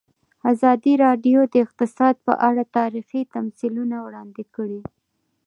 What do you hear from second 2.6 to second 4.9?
تاریخي تمثیلونه وړاندې کړي.